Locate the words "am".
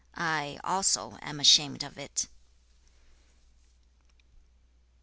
1.21-1.39